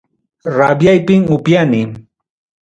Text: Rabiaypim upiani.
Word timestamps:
Rabiaypim 0.57 1.23
upiani. 1.35 1.83